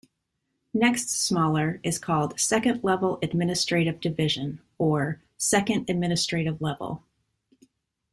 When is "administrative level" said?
5.91-7.03